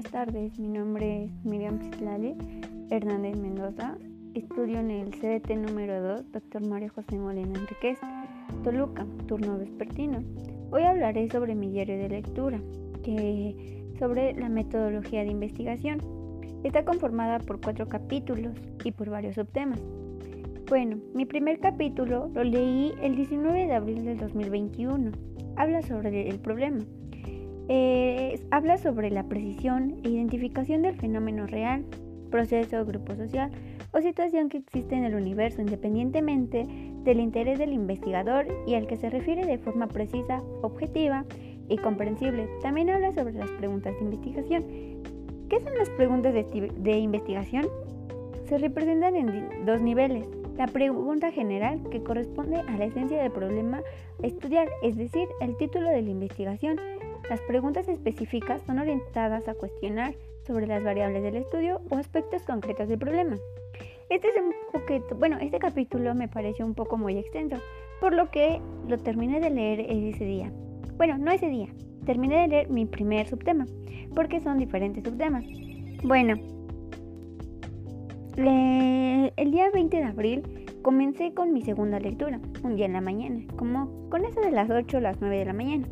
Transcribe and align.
buenas 0.00 0.12
tardes. 0.12 0.58
Mi 0.58 0.68
nombre 0.68 1.24
es 1.24 1.44
Miriam 1.44 1.78
Citlali 1.78 2.34
Hernández 2.88 3.36
Mendoza. 3.36 3.98
Estudio 4.34 4.78
en 4.78 4.90
el 4.90 5.10
CDT 5.10 5.50
número 5.56 6.00
2, 6.00 6.32
Dr. 6.32 6.66
Mario 6.66 6.90
José 6.94 7.18
Molina 7.18 7.58
Enriquez, 7.58 7.98
Toluca, 8.64 9.04
turno 9.26 9.58
vespertino. 9.58 10.24
Hoy 10.70 10.84
hablaré 10.84 11.28
sobre 11.28 11.54
mi 11.54 11.70
diario 11.70 11.98
de 11.98 12.08
lectura, 12.08 12.58
que 13.04 13.84
sobre 13.98 14.32
la 14.32 14.48
metodología 14.48 15.22
de 15.22 15.32
investigación. 15.32 15.98
Está 16.64 16.82
conformada 16.82 17.38
por 17.38 17.60
cuatro 17.60 17.86
capítulos 17.86 18.56
y 18.82 18.92
por 18.92 19.10
varios 19.10 19.34
subtemas. 19.34 19.82
Bueno, 20.66 20.96
mi 21.14 21.26
primer 21.26 21.60
capítulo 21.60 22.30
lo 22.32 22.42
leí 22.42 22.94
el 23.02 23.16
19 23.16 23.66
de 23.66 23.74
abril 23.74 24.04
del 24.06 24.16
2021. 24.16 25.10
Habla 25.56 25.82
sobre 25.82 26.26
el 26.26 26.38
problema 26.38 26.78
eh, 27.72 28.40
habla 28.50 28.78
sobre 28.78 29.10
la 29.10 29.28
precisión 29.28 30.00
e 30.02 30.08
identificación 30.08 30.82
del 30.82 30.96
fenómeno 30.96 31.46
real, 31.46 31.84
proceso, 32.28 32.84
grupo 32.84 33.14
social 33.14 33.52
o 33.92 34.00
situación 34.00 34.48
que 34.48 34.58
existe 34.58 34.96
en 34.96 35.04
el 35.04 35.14
universo 35.14 35.60
independientemente 35.60 36.66
del 37.04 37.20
interés 37.20 37.60
del 37.60 37.72
investigador 37.72 38.48
y 38.66 38.74
al 38.74 38.88
que 38.88 38.96
se 38.96 39.08
refiere 39.08 39.46
de 39.46 39.58
forma 39.58 39.86
precisa, 39.86 40.42
objetiva 40.62 41.24
y 41.68 41.76
comprensible. 41.76 42.48
También 42.60 42.90
habla 42.90 43.12
sobre 43.12 43.34
las 43.34 43.50
preguntas 43.52 43.94
de 43.94 44.04
investigación. 44.04 44.64
¿Qué 45.48 45.60
son 45.60 45.78
las 45.78 45.90
preguntas 45.90 46.34
de, 46.34 46.72
de 46.76 46.98
investigación? 46.98 47.68
Se 48.48 48.58
representan 48.58 49.14
en 49.14 49.64
dos 49.64 49.80
niveles. 49.80 50.26
La 50.58 50.66
pregunta 50.66 51.30
general, 51.30 51.80
que 51.88 52.02
corresponde 52.02 52.56
a 52.56 52.76
la 52.76 52.84
esencia 52.86 53.22
del 53.22 53.30
problema 53.30 53.80
a 54.22 54.26
estudiar, 54.26 54.68
es 54.82 54.96
decir, 54.96 55.28
el 55.40 55.56
título 55.56 55.88
de 55.88 56.02
la 56.02 56.10
investigación, 56.10 56.76
las 57.30 57.40
preguntas 57.42 57.88
específicas 57.88 58.60
son 58.66 58.80
orientadas 58.80 59.46
a 59.46 59.54
cuestionar 59.54 60.14
sobre 60.44 60.66
las 60.66 60.82
variables 60.82 61.22
del 61.22 61.36
estudio 61.36 61.80
o 61.88 61.94
aspectos 61.94 62.42
concretos 62.42 62.88
del 62.88 62.98
problema. 62.98 63.36
Este 64.08 64.26
es 64.26 64.34
un 64.36 64.52
poquito, 64.72 65.14
bueno, 65.14 65.38
este 65.40 65.60
capítulo 65.60 66.12
me 66.16 66.26
pareció 66.26 66.66
un 66.66 66.74
poco 66.74 66.98
muy 66.98 67.16
extenso, 67.16 67.58
por 68.00 68.14
lo 68.14 68.32
que 68.32 68.60
lo 68.88 68.98
terminé 68.98 69.38
de 69.38 69.48
leer 69.48 69.78
ese 69.88 70.24
día. 70.24 70.50
Bueno, 70.96 71.18
no 71.18 71.30
ese 71.30 71.48
día, 71.48 71.68
terminé 72.04 72.40
de 72.40 72.48
leer 72.48 72.68
mi 72.68 72.84
primer 72.84 73.28
subtema, 73.28 73.64
porque 74.16 74.40
son 74.40 74.58
diferentes 74.58 75.04
subtemas. 75.04 75.44
Bueno, 76.02 76.34
el 78.36 79.50
día 79.52 79.70
20 79.72 79.96
de 79.96 80.02
abril 80.02 80.66
comencé 80.82 81.32
con 81.32 81.52
mi 81.52 81.62
segunda 81.62 82.00
lectura, 82.00 82.40
un 82.64 82.74
día 82.74 82.86
en 82.86 82.94
la 82.94 83.00
mañana, 83.00 83.44
como 83.54 84.08
con 84.10 84.24
eso 84.24 84.40
de 84.40 84.50
las 84.50 84.68
8 84.68 84.96
o 84.96 85.00
las 85.00 85.20
9 85.20 85.38
de 85.38 85.44
la 85.44 85.52
mañana. 85.52 85.86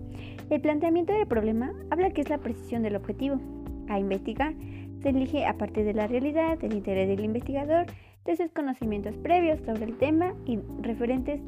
El 0.51 0.63
planteamiento 0.63 1.13
del 1.13 1.27
problema 1.27 1.75
habla 1.91 2.11
que 2.11 2.23
es 2.23 2.31
la 2.31 2.39
precisión 2.39 2.83
del 2.83 2.97
objetivo. 2.97 3.39
A 3.89 3.99
investigar 3.99 4.55
se 5.03 5.11
elige 5.11 5.45
a 5.45 5.55
partir 5.59 5.85
de 5.85 5.93
la 5.93 6.07
realidad, 6.07 6.59
del 6.59 6.73
interés 6.73 7.07
del 7.09 7.25
investigador, 7.25 7.87
de 8.25 8.37
sus 8.37 8.51
conocimientos 8.53 9.17
previos 9.19 9.61
sobre 9.61 9.85
el 9.85 9.97
tema 9.99 10.35
y 10.47 10.59
referentes 10.81 11.41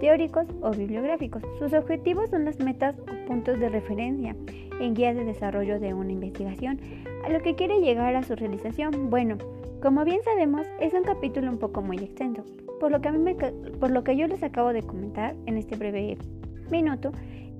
teóricos 0.00 0.46
o 0.62 0.72
bibliográficos. 0.72 1.42
Sus 1.58 1.72
objetivos 1.72 2.30
son 2.30 2.44
las 2.44 2.58
metas 2.58 2.96
o 2.98 3.26
puntos 3.26 3.60
de 3.60 3.68
referencia 3.68 4.34
en 4.80 4.94
guías 4.94 5.14
de 5.14 5.24
desarrollo 5.24 5.78
de 5.78 5.94
una 5.94 6.12
investigación, 6.12 6.80
a 7.24 7.28
lo 7.28 7.40
que 7.40 7.54
quiere 7.54 7.80
llegar 7.80 8.16
a 8.16 8.22
su 8.22 8.34
realización. 8.34 9.10
Bueno, 9.10 9.36
como 9.82 10.04
bien 10.04 10.20
sabemos, 10.24 10.66
es 10.80 10.92
un 10.94 11.02
capítulo 11.02 11.50
un 11.50 11.58
poco 11.58 11.82
muy 11.82 11.98
extenso, 11.98 12.44
por 12.80 12.90
lo 12.90 13.00
que, 13.00 13.08
a 13.08 13.12
mí 13.12 13.36
por 13.78 13.90
lo 13.90 14.02
que 14.02 14.16
yo 14.16 14.26
les 14.26 14.42
acabo 14.42 14.72
de 14.72 14.82
comentar 14.82 15.36
en 15.46 15.56
este 15.56 15.76
breve 15.76 16.16
minuto, 16.70 17.12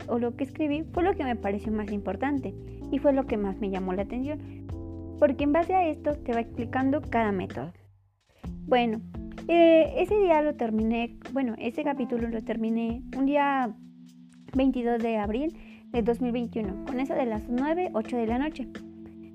o 0.08 0.18
lo 0.18 0.36
que 0.36 0.44
escribí 0.44 0.84
fue 0.92 1.02
lo 1.02 1.14
que 1.14 1.24
me 1.24 1.36
pareció 1.36 1.72
más 1.72 1.90
importante 1.92 2.54
y 2.90 2.98
fue 2.98 3.12
lo 3.12 3.26
que 3.26 3.36
más 3.36 3.58
me 3.58 3.70
llamó 3.70 3.92
la 3.92 4.02
atención, 4.02 4.38
porque 5.18 5.44
en 5.44 5.52
base 5.52 5.74
a 5.74 5.88
esto 5.88 6.14
te 6.16 6.32
va 6.32 6.40
explicando 6.40 7.00
cada 7.02 7.32
método. 7.32 7.72
Bueno, 8.66 9.00
eh, 9.48 9.94
ese 9.96 10.16
día 10.18 10.42
lo 10.42 10.54
terminé, 10.54 11.18
bueno, 11.32 11.54
ese 11.58 11.82
capítulo 11.82 12.28
lo 12.28 12.42
terminé 12.42 13.02
un 13.16 13.26
día 13.26 13.74
22 14.54 15.02
de 15.02 15.16
abril 15.18 15.56
de 15.92 16.02
2021, 16.02 16.84
con 16.86 17.00
eso 17.00 17.14
de 17.14 17.26
las 17.26 17.48
9, 17.48 17.90
8 17.92 18.16
de 18.16 18.26
la 18.26 18.38
noche. 18.38 18.68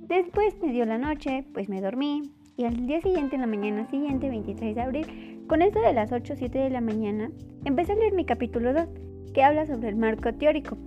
Después 0.07 0.55
me 0.61 0.71
dio 0.71 0.85
la 0.85 0.97
noche, 0.97 1.45
pues 1.53 1.67
me 1.67 1.81
dormí 1.81 2.31
y 2.57 2.63
al 2.63 2.87
día 2.87 3.01
siguiente, 3.01 3.35
en 3.35 3.41
la 3.41 3.47
mañana 3.47 3.85
siguiente, 3.89 4.29
23 4.29 4.75
de 4.75 4.81
abril, 4.81 5.43
con 5.47 5.61
eso 5.61 5.79
de 5.79 5.93
las 5.93 6.11
8, 6.11 6.35
7 6.37 6.57
de 6.57 6.69
la 6.69 6.79
mañana, 6.79 7.29
empecé 7.65 7.91
a 7.91 7.95
leer 7.95 8.13
mi 8.13 8.25
capítulo 8.25 8.73
2 8.73 8.87
que 9.33 9.43
habla 9.43 9.65
sobre 9.65 9.89
el 9.89 9.95
marco 9.95 10.33
teórico. 10.33 10.77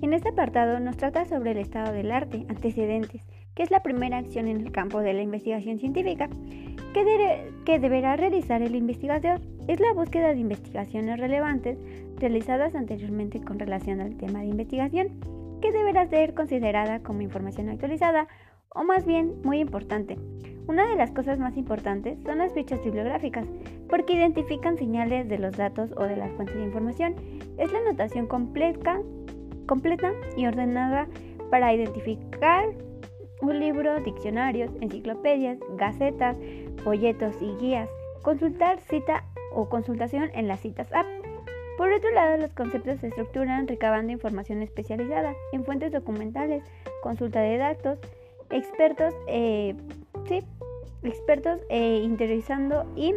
En 0.00 0.12
este 0.12 0.28
apartado 0.28 0.78
nos 0.78 0.96
trata 0.96 1.24
sobre 1.24 1.52
el 1.52 1.58
estado 1.58 1.92
del 1.92 2.12
arte, 2.12 2.46
antecedentes, 2.48 3.22
que 3.54 3.62
es 3.64 3.70
la 3.70 3.82
primera 3.82 4.18
acción 4.18 4.46
en 4.46 4.60
el 4.60 4.70
campo 4.70 5.00
de 5.00 5.12
la 5.12 5.22
investigación 5.22 5.78
científica 5.78 6.28
que, 6.94 7.50
que 7.64 7.78
deberá 7.78 8.16
realizar 8.16 8.62
el 8.62 8.76
investigador. 8.76 9.40
Es 9.66 9.80
la 9.80 9.92
búsqueda 9.92 10.28
de 10.32 10.40
investigaciones 10.40 11.18
relevantes 11.18 11.78
realizadas 12.18 12.74
anteriormente 12.74 13.40
con 13.40 13.58
relación 13.58 14.00
al 14.00 14.16
tema 14.16 14.40
de 14.40 14.46
investigación, 14.46 15.08
que 15.60 15.72
deberá 15.72 16.06
ser 16.06 16.34
considerada 16.34 17.00
como 17.00 17.22
información 17.22 17.68
actualizada 17.68 18.28
o 18.70 18.84
más 18.84 19.06
bien 19.06 19.34
muy 19.42 19.58
importante. 19.58 20.16
Una 20.66 20.86
de 20.86 20.96
las 20.96 21.10
cosas 21.12 21.38
más 21.38 21.56
importantes 21.56 22.18
son 22.24 22.38
las 22.38 22.52
fichas 22.52 22.84
bibliográficas, 22.84 23.46
porque 23.88 24.12
identifican 24.12 24.76
señales 24.76 25.28
de 25.28 25.38
los 25.38 25.56
datos 25.56 25.90
o 25.96 26.02
de 26.04 26.16
las 26.16 26.30
fuentes 26.32 26.56
de 26.56 26.64
información. 26.64 27.14
Es 27.56 27.72
la 27.72 27.82
notación 27.82 28.26
completa, 28.26 29.00
completa 29.66 30.12
y 30.36 30.46
ordenada 30.46 31.08
para 31.50 31.72
identificar 31.72 32.68
un 33.40 33.58
libro, 33.58 34.00
diccionarios, 34.00 34.70
enciclopedias, 34.80 35.58
gacetas, 35.76 36.36
folletos 36.84 37.34
y 37.40 37.52
guías. 37.60 37.88
Consultar 38.22 38.80
cita 38.80 39.24
o 39.52 39.68
consultación 39.68 40.30
en 40.34 40.48
las 40.48 40.60
citas 40.60 40.92
app. 40.92 41.06
Por 41.78 41.92
otro 41.92 42.10
lado, 42.10 42.36
los 42.36 42.52
conceptos 42.52 43.00
se 43.00 43.06
estructuran 43.06 43.68
recabando 43.68 44.12
información 44.12 44.62
especializada 44.62 45.34
en 45.52 45.64
fuentes 45.64 45.92
documentales, 45.92 46.64
consulta 47.02 47.40
de 47.40 47.56
datos, 47.56 47.98
expertos, 48.50 49.14
eh, 49.28 49.74
sí, 50.26 50.40
expertos 51.02 51.60
eh, 51.70 52.00
interesando 52.04 52.84
y 52.96 53.14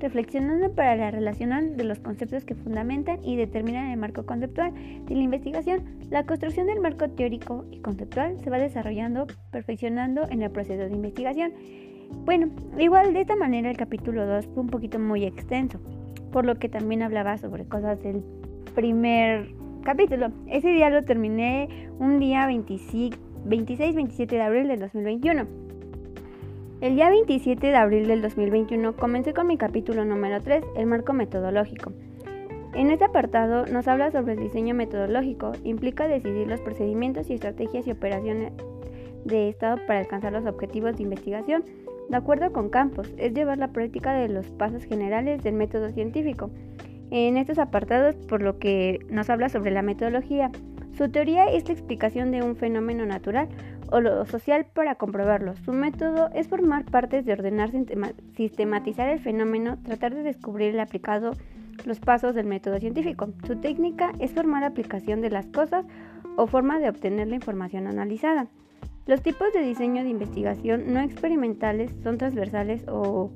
reflexionando 0.00 0.72
para 0.74 0.96
la 0.96 1.10
relación 1.10 1.76
de 1.76 1.84
los 1.84 1.98
conceptos 1.98 2.44
que 2.44 2.54
fundamentan 2.54 3.24
y 3.24 3.36
determinan 3.36 3.90
el 3.90 3.98
marco 3.98 4.26
conceptual 4.26 4.72
de 5.06 5.14
la 5.14 5.22
investigación. 5.22 5.82
La 6.10 6.26
construcción 6.26 6.66
del 6.66 6.80
marco 6.80 7.08
teórico 7.08 7.64
y 7.70 7.80
conceptual 7.80 8.38
se 8.40 8.50
va 8.50 8.58
desarrollando, 8.58 9.26
perfeccionando 9.50 10.28
en 10.28 10.42
el 10.42 10.50
proceso 10.50 10.82
de 10.82 10.92
investigación. 10.92 11.52
Bueno, 12.24 12.50
igual 12.78 13.14
de 13.14 13.22
esta 13.22 13.36
manera 13.36 13.70
el 13.70 13.76
capítulo 13.76 14.26
2 14.26 14.46
fue 14.48 14.62
un 14.62 14.68
poquito 14.68 14.98
muy 14.98 15.24
extenso, 15.24 15.80
por 16.32 16.44
lo 16.44 16.56
que 16.56 16.68
también 16.68 17.02
hablaba 17.02 17.38
sobre 17.38 17.64
cosas 17.64 18.02
del 18.02 18.22
primer 18.74 19.54
capítulo. 19.84 20.28
Ese 20.46 20.68
día 20.68 20.90
lo 20.90 21.04
terminé 21.04 21.88
un 21.98 22.18
día 22.18 22.46
26-27 23.46 24.26
de 24.26 24.42
abril 24.42 24.68
del 24.68 24.80
2021. 24.80 25.46
El 26.80 26.94
día 26.96 27.10
27 27.10 27.66
de 27.66 27.76
abril 27.76 28.08
del 28.08 28.22
2021 28.22 28.96
comencé 28.96 29.32
con 29.32 29.46
mi 29.46 29.56
capítulo 29.56 30.04
número 30.04 30.40
3, 30.40 30.64
el 30.76 30.86
marco 30.86 31.12
metodológico. 31.12 31.92
En 32.74 32.90
este 32.90 33.04
apartado 33.04 33.66
nos 33.66 33.86
habla 33.86 34.10
sobre 34.10 34.32
el 34.32 34.40
diseño 34.40 34.74
metodológico, 34.74 35.52
implica 35.62 36.08
decidir 36.08 36.48
los 36.48 36.60
procedimientos 36.60 37.30
y 37.30 37.34
estrategias 37.34 37.86
y 37.86 37.92
operaciones 37.92 38.52
de 39.24 39.48
Estado 39.48 39.78
para 39.86 40.00
alcanzar 40.00 40.32
los 40.32 40.46
objetivos 40.46 40.96
de 40.96 41.04
investigación, 41.04 41.64
de 42.08 42.16
acuerdo 42.16 42.52
con 42.52 42.68
campos, 42.70 43.12
es 43.16 43.32
llevar 43.32 43.58
la 43.58 43.68
práctica 43.68 44.12
de 44.12 44.28
los 44.28 44.50
pasos 44.50 44.84
generales 44.84 45.42
del 45.42 45.54
método 45.54 45.90
científico. 45.90 46.50
En 47.10 47.36
estos 47.36 47.58
apartados, 47.58 48.16
por 48.16 48.42
lo 48.42 48.58
que 48.58 48.98
nos 49.08 49.30
habla 49.30 49.48
sobre 49.48 49.70
la 49.70 49.82
metodología, 49.82 50.50
su 50.96 51.08
teoría 51.08 51.46
es 51.46 51.66
la 51.66 51.74
explicación 51.74 52.30
de 52.30 52.42
un 52.42 52.56
fenómeno 52.56 53.04
natural 53.04 53.48
o 53.90 54.00
lo 54.00 54.24
social 54.26 54.66
para 54.72 54.94
comprobarlo. 54.94 55.54
Su 55.64 55.72
método 55.72 56.30
es 56.34 56.48
formar 56.48 56.84
partes 56.84 57.24
de 57.24 57.32
ordenar, 57.32 57.70
sistematizar 58.36 59.08
el 59.08 59.20
fenómeno, 59.20 59.78
tratar 59.82 60.14
de 60.14 60.22
descubrir 60.22 60.70
el 60.70 60.80
aplicado 60.80 61.32
los 61.84 62.00
pasos 62.00 62.34
del 62.34 62.46
método 62.46 62.78
científico. 62.78 63.28
Su 63.46 63.56
técnica 63.56 64.12
es 64.20 64.32
formar 64.32 64.64
aplicación 64.64 65.20
de 65.20 65.30
las 65.30 65.46
cosas 65.46 65.84
o 66.36 66.46
forma 66.46 66.78
de 66.78 66.88
obtener 66.88 67.28
la 67.28 67.36
información 67.36 67.86
analizada. 67.86 68.46
Los 69.06 69.22
tipos 69.22 69.52
de 69.52 69.60
diseño 69.60 70.02
de 70.02 70.08
investigación 70.08 70.92
no 70.92 71.00
experimentales 71.00 71.92
son 72.02 72.16
transversales 72.16 72.84
o 72.88 73.30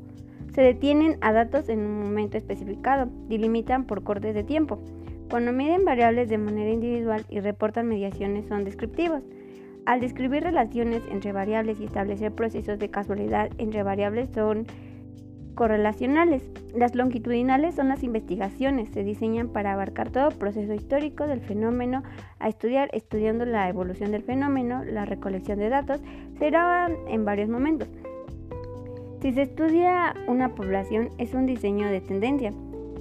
se 0.55 0.63
detienen 0.63 1.19
a 1.21 1.33
datos 1.33 1.69
en 1.69 1.81
un 1.81 2.03
momento 2.05 2.39
especificado, 2.39 3.11
delimitan 3.29 3.85
por 3.85 4.03
cortes 4.03 4.35
de 4.35 4.45
tiempo. 4.45 4.81
Cuando 5.31 5.53
miden 5.53 5.85
variables 5.85 6.29
de 6.29 6.39
manera 6.39 6.71
individual 6.71 7.27
y 7.29 7.41
reportan 7.41 7.87
mediaciones 7.87 8.47
son 8.47 8.65
descriptivos. 8.65 9.23
Al 9.85 10.01
describir 10.01 10.43
relaciones 10.43 11.03
entre 11.11 11.33
variables 11.33 11.81
y 11.81 11.85
establecer 11.85 12.33
procesos 12.33 12.79
de 12.79 12.91
casualidad 12.91 13.51
entre 13.59 13.83
variables 13.83 14.31
son 14.35 14.67
correlacionales. 15.55 16.43
Las 16.75 16.95
longitudinales 16.95 17.75
son 17.75 17.89
las 17.89 18.05
investigaciones, 18.05 18.91
se 18.91 19.03
diseñan 19.03 19.49
para 19.49 19.73
abarcar 19.73 20.11
todo 20.11 20.31
proceso 20.31 20.73
histórico 20.73 21.27
del 21.27 21.41
fenómeno 21.41 22.05
a 22.39 22.49
estudiar, 22.49 22.89
estudiando 22.93 23.45
la 23.45 23.69
evolución 23.69 24.13
del 24.13 24.23
fenómeno, 24.23 24.85
la 24.85 25.05
recolección 25.05 25.59
de 25.59 25.69
datos, 25.69 26.01
será 26.39 26.89
en 27.09 27.25
varios 27.25 27.49
momentos. 27.49 27.89
Si 29.21 29.33
se 29.33 29.43
estudia 29.43 30.15
una 30.29 30.55
población 30.55 31.11
es 31.19 31.35
un 31.35 31.45
diseño 31.47 31.89
de 31.89 32.01
tendencia. 32.01 32.53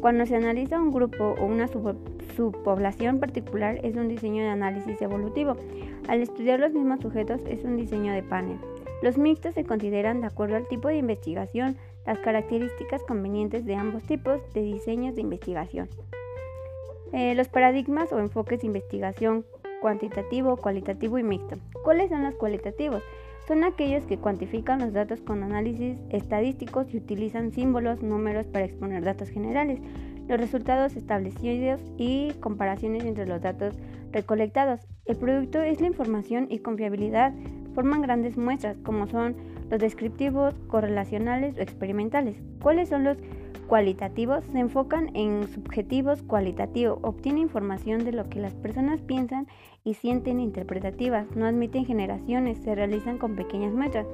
Cuando 0.01 0.25
se 0.25 0.35
analiza 0.35 0.81
un 0.81 0.91
grupo 0.91 1.35
o 1.39 1.45
una 1.45 1.67
subpoblación 2.37 3.19
particular 3.19 3.79
es 3.83 3.95
un 3.95 4.07
diseño 4.07 4.43
de 4.43 4.49
análisis 4.49 5.01
evolutivo. 5.01 5.57
Al 6.07 6.21
estudiar 6.21 6.59
los 6.59 6.71
mismos 6.71 7.01
sujetos 7.01 7.41
es 7.47 7.63
un 7.65 7.75
diseño 7.75 8.13
de 8.13 8.23
panel. 8.23 8.59
Los 9.01 9.17
mixtos 9.17 9.55
se 9.55 9.65
consideran 9.65 10.21
de 10.21 10.27
acuerdo 10.27 10.55
al 10.55 10.67
tipo 10.67 10.87
de 10.87 10.97
investigación, 10.97 11.75
las 12.05 12.19
características 12.19 13.03
convenientes 13.03 13.65
de 13.65 13.75
ambos 13.75 14.03
tipos 14.03 14.39
de 14.53 14.61
diseños 14.61 15.15
de 15.15 15.21
investigación. 15.21 15.89
Eh, 17.11 17.35
los 17.35 17.49
paradigmas 17.49 18.13
o 18.13 18.19
enfoques 18.19 18.61
de 18.61 18.67
investigación 18.67 19.45
cuantitativo, 19.81 20.57
cualitativo 20.57 21.17
y 21.17 21.23
mixto. 21.23 21.57
¿Cuáles 21.83 22.09
son 22.09 22.23
los 22.23 22.35
cualitativos? 22.35 23.03
Son 23.47 23.63
aquellos 23.63 24.03
que 24.05 24.17
cuantifican 24.17 24.79
los 24.79 24.93
datos 24.93 25.21
con 25.21 25.41
análisis 25.41 25.97
estadísticos 26.09 26.93
y 26.93 26.97
utilizan 26.97 27.51
símbolos, 27.51 28.03
números 28.03 28.45
para 28.47 28.65
exponer 28.65 29.03
datos 29.03 29.29
generales, 29.29 29.79
los 30.27 30.39
resultados 30.39 30.95
establecidos 30.95 31.81
y 31.97 32.31
comparaciones 32.39 33.03
entre 33.05 33.27
los 33.27 33.41
datos 33.41 33.75
recolectados. 34.11 34.81
El 35.05 35.17
producto 35.17 35.61
es 35.61 35.79
la 35.81 35.87
información 35.87 36.47
y 36.49 36.59
confiabilidad 36.59 37.33
forman 37.77 38.01
grandes 38.01 38.37
muestras 38.37 38.75
como 38.83 39.07
son 39.07 39.35
los 39.69 39.79
descriptivos, 39.79 40.55
correlacionales 40.67 41.57
o 41.57 41.61
experimentales. 41.61 42.37
¿Cuáles 42.59 42.89
son 42.89 43.03
los 43.03 43.17
cualitativos? 43.67 44.43
Se 44.45 44.59
enfocan 44.59 45.15
en 45.15 45.47
subjetivos 45.47 46.23
cualitativos, 46.23 46.97
obtienen 47.03 47.43
información 47.43 48.03
de 48.03 48.13
lo 48.13 48.29
que 48.29 48.39
las 48.39 48.53
personas 48.55 49.01
piensan 49.01 49.47
y 49.83 49.93
sienten 49.93 50.39
interpretativas, 50.39 51.27
no 51.35 51.45
admiten 51.45 51.85
generaciones, 51.85 52.57
se 52.59 52.73
realizan 52.73 53.17
con 53.17 53.35
pequeñas 53.35 53.73
muestras. 53.73 54.07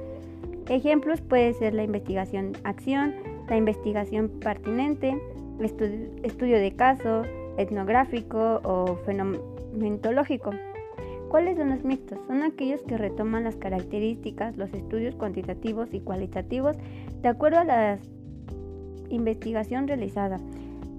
Ejemplos 0.68 1.20
puede 1.20 1.52
ser 1.54 1.74
la 1.74 1.84
investigación 1.84 2.52
acción, 2.64 3.14
la 3.48 3.56
investigación 3.56 4.28
pertinente, 4.40 5.18
estudio 5.60 6.58
de 6.58 6.72
caso, 6.76 7.22
etnográfico 7.56 8.60
o 8.64 8.96
fenomenológico. 9.04 10.50
¿Cuáles 11.28 11.56
son 11.56 11.70
los 11.70 11.84
mixtos? 11.84 12.18
Son 12.28 12.42
aquellos 12.42 12.82
que 12.82 12.96
retoman 12.96 13.44
las 13.44 13.56
características, 13.56 14.56
los 14.56 14.72
estudios 14.72 15.16
cuantitativos 15.16 15.92
y 15.92 16.00
cualitativos 16.00 16.76
de 17.22 17.28
acuerdo 17.28 17.58
a 17.58 17.64
la 17.64 17.98
investigación 19.08 19.88
realizada. 19.88 20.38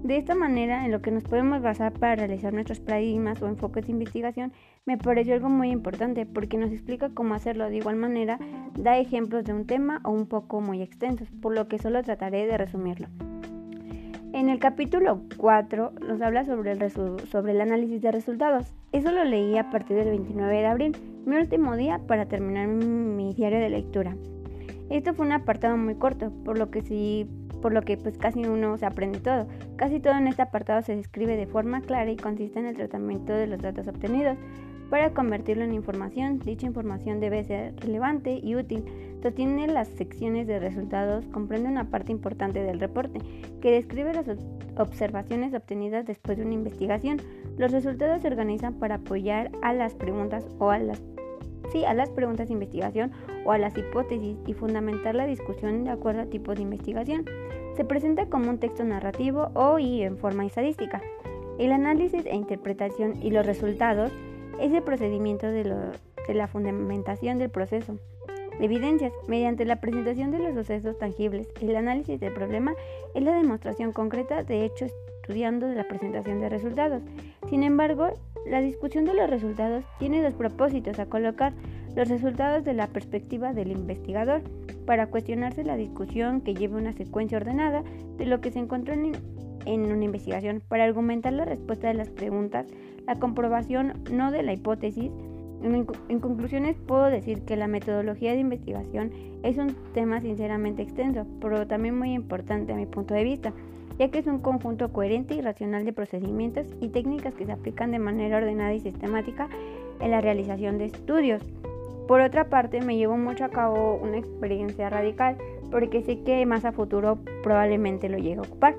De 0.02 0.18
esta 0.18 0.34
manera, 0.34 0.84
en 0.84 0.92
lo 0.92 1.00
que 1.00 1.10
nos 1.10 1.24
podemos 1.24 1.62
basar 1.62 1.92
para 1.92 2.16
realizar 2.16 2.52
nuestros 2.52 2.80
paradigmas 2.80 3.40
o 3.42 3.48
enfoques 3.48 3.86
de 3.86 3.92
investigación, 3.92 4.52
me 4.84 4.98
pareció 4.98 5.34
algo 5.34 5.48
muy 5.48 5.70
importante 5.70 6.26
porque 6.26 6.58
nos 6.58 6.70
explica 6.70 7.08
cómo 7.08 7.34
hacerlo. 7.34 7.68
De 7.70 7.78
igual 7.78 7.96
manera, 7.96 8.38
da 8.78 8.98
ejemplos 8.98 9.44
de 9.44 9.52
un 9.52 9.66
tema 9.66 10.00
o 10.04 10.10
un 10.10 10.26
poco 10.26 10.60
muy 10.60 10.82
extensos, 10.82 11.28
por 11.42 11.54
lo 11.54 11.66
que 11.66 11.78
solo 11.78 12.02
trataré 12.02 12.46
de 12.46 12.58
resumirlo. 12.58 13.08
En 14.36 14.50
el 14.50 14.58
capítulo 14.58 15.22
4 15.38 15.92
nos 16.06 16.20
habla 16.20 16.44
sobre 16.44 16.72
el, 16.72 17.60
análisis 17.62 18.02
de 18.02 18.12
resultados. 18.12 18.66
Eso 18.92 19.10
lo 19.10 19.24
leí 19.24 19.56
a 19.56 19.70
partir 19.70 19.96
del 19.96 20.10
29 20.10 20.58
de 20.58 20.66
abril, 20.66 20.96
mi 21.24 21.36
último 21.36 21.74
día 21.74 22.00
para 22.06 22.26
terminar 22.26 22.68
mi 22.68 23.32
diario 23.32 23.60
de 23.60 23.70
lectura. 23.70 24.14
Esto 24.90 25.14
fue 25.14 25.24
un 25.24 25.32
apartado 25.32 25.78
muy 25.78 25.94
corto, 25.94 26.30
por 26.44 26.58
lo 26.58 26.70
que 26.70 26.82
sí 26.82 27.26
por 27.62 27.72
lo 27.72 27.80
que 27.80 27.96
pues 27.96 28.18
casi 28.18 28.44
uno 28.44 28.76
se 28.76 28.84
aprende 28.84 29.20
todo. 29.20 29.46
Casi 29.76 30.00
todo 30.00 30.12
en 30.12 30.28
este 30.28 30.42
apartado 30.42 30.82
se 30.82 30.94
describe 30.94 31.34
de 31.34 31.46
forma 31.46 31.80
clara 31.80 32.10
y 32.10 32.16
consiste 32.16 32.58
en 32.58 32.66
el 32.66 32.76
tratamiento 32.76 33.32
de 33.32 33.46
los 33.46 33.62
datos 33.62 33.88
obtenidos. 33.88 34.36
Para 34.90 35.12
convertirlo 35.12 35.64
en 35.64 35.74
información, 35.74 36.38
dicha 36.38 36.66
información 36.66 37.18
debe 37.18 37.42
ser 37.42 37.74
relevante 37.80 38.40
y 38.40 38.54
útil. 38.54 38.84
Sostiene 39.20 39.66
las 39.66 39.88
secciones 39.88 40.46
de 40.46 40.60
resultados, 40.60 41.26
comprende 41.26 41.68
una 41.68 41.90
parte 41.90 42.12
importante 42.12 42.62
del 42.62 42.78
reporte, 42.78 43.18
que 43.60 43.72
describe 43.72 44.14
las 44.14 44.26
observaciones 44.76 45.54
obtenidas 45.54 46.06
después 46.06 46.38
de 46.38 46.44
una 46.44 46.54
investigación. 46.54 47.20
Los 47.58 47.72
resultados 47.72 48.22
se 48.22 48.28
organizan 48.28 48.74
para 48.74 48.96
apoyar 48.96 49.50
a 49.62 49.72
las 49.72 49.94
preguntas 49.94 50.46
o 50.58 50.70
a 50.70 50.78
las 50.78 51.02
sí, 51.72 51.84
a 51.84 51.92
las 51.92 52.10
preguntas 52.10 52.46
de 52.46 52.54
investigación 52.54 53.10
o 53.44 53.50
a 53.50 53.58
las 53.58 53.76
hipótesis 53.76 54.36
y 54.46 54.52
fundamentar 54.52 55.16
la 55.16 55.26
discusión 55.26 55.82
de 55.82 55.90
acuerdo 55.90 56.20
al 56.20 56.28
tipo 56.28 56.54
de 56.54 56.62
investigación. 56.62 57.24
Se 57.76 57.84
presenta 57.84 58.26
como 58.26 58.50
un 58.50 58.58
texto 58.58 58.84
narrativo 58.84 59.50
o 59.54 59.78
en 59.80 60.16
forma 60.16 60.46
estadística. 60.46 61.02
El 61.58 61.72
análisis 61.72 62.24
e 62.24 62.36
interpretación 62.36 63.14
y 63.20 63.30
los 63.30 63.44
resultados 63.44 64.12
es 64.60 64.72
el 64.72 64.82
procedimiento 64.82 65.46
de, 65.46 65.64
la 66.34 66.48
fundamentación 66.48 67.38
del 67.38 67.50
proceso 67.50 67.98
de 68.58 68.64
evidencias. 68.64 69.12
Mediante 69.28 69.64
la 69.64 69.80
presentación 69.80 70.30
de 70.30 70.38
los 70.38 70.54
sucesos 70.54 70.98
tangibles, 70.98 71.48
el 71.60 71.76
análisis 71.76 72.18
del 72.20 72.32
problema 72.32 72.74
es 73.14 73.22
la 73.22 73.34
demostración 73.34 73.92
concreta 73.92 74.42
de 74.42 74.64
hechos 74.64 74.92
estudiando 75.20 75.66
la 75.68 75.88
presentación 75.88 76.40
de 76.40 76.48
resultados. 76.48 77.02
Sin 77.48 77.64
embargo, 77.64 78.14
la 78.46 78.60
discusión 78.60 79.04
de 79.04 79.14
los 79.14 79.28
resultados 79.28 79.84
tiene 79.98 80.22
dos 80.22 80.34
propósitos, 80.34 80.98
a 81.00 81.06
colocar 81.06 81.52
los 81.96 82.08
resultados 82.08 82.64
de 82.64 82.74
la 82.74 82.86
perspectiva 82.86 83.52
del 83.52 83.72
investigador, 83.72 84.42
para 84.86 85.08
cuestionarse 85.08 85.64
la 85.64 85.76
discusión 85.76 86.40
que 86.40 86.54
lleve 86.54 86.76
una 86.76 86.92
secuencia 86.92 87.38
ordenada 87.38 87.82
de 88.18 88.26
lo 88.26 88.40
que 88.40 88.52
se 88.52 88.60
encontró 88.60 88.94
en, 88.94 89.12
en 89.66 89.92
una 89.92 90.04
investigación, 90.04 90.62
para 90.66 90.84
argumentar 90.84 91.32
la 91.32 91.44
respuesta 91.44 91.88
de 91.88 91.94
las 91.94 92.08
preguntas, 92.08 92.66
la 93.06 93.18
comprobación 93.18 94.02
no 94.10 94.30
de 94.30 94.42
la 94.42 94.52
hipótesis, 94.52 95.10
en, 95.62 95.86
en, 96.08 96.20
conclusiones 96.20 96.76
puedo 96.86 97.04
decir 97.04 97.42
que 97.42 97.56
la 97.56 97.66
metodología 97.66 98.32
de 98.32 98.40
investigación 98.40 99.10
es 99.42 99.58
un 99.58 99.74
tema 99.94 100.20
sinceramente 100.20 100.82
extenso, 100.82 101.26
pero 101.40 101.66
también 101.66 101.98
muy 101.98 102.12
importante 102.12 102.72
a 102.72 102.76
mi 102.76 102.86
punto 102.86 103.14
de 103.14 103.24
vista 103.24 103.52
ya 103.98 104.10
que 104.10 104.18
es 104.18 104.26
un 104.26 104.40
conjunto 104.40 104.92
coherente 104.92 105.34
y 105.34 105.40
racional 105.40 105.84
de 105.84 105.92
procedimientos 105.92 106.66
y 106.80 106.88
técnicas 106.88 107.34
que 107.34 107.46
se 107.46 107.52
aplican 107.52 107.90
de 107.90 107.98
manera 107.98 108.38
ordenada 108.38 108.74
y 108.74 108.80
sistemática 108.80 109.48
en 110.00 110.10
la 110.10 110.20
realización 110.20 110.78
de 110.78 110.86
estudios. 110.86 111.42
Por 112.06 112.20
otra 112.20 112.48
parte, 112.48 112.80
me 112.82 112.96
llevó 112.96 113.16
mucho 113.16 113.44
a 113.44 113.48
cabo 113.48 113.96
una 113.96 114.18
experiencia 114.18 114.90
radical 114.90 115.36
porque 115.70 116.02
sé 116.02 116.20
que 116.20 116.44
más 116.46 116.64
a 116.64 116.72
futuro 116.72 117.18
probablemente 117.42 118.08
lo 118.08 118.18
llegue 118.18 118.36
a 118.36 118.42
ocupar. 118.42 118.76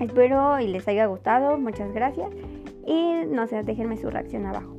Espero 0.00 0.58
y 0.60 0.66
les 0.66 0.86
haya 0.88 1.06
gustado, 1.06 1.58
muchas 1.58 1.92
gracias 1.92 2.30
y 2.86 3.24
no 3.26 3.46
sé, 3.46 3.62
déjenme 3.62 3.96
su 3.96 4.10
reacción 4.10 4.46
abajo. 4.46 4.73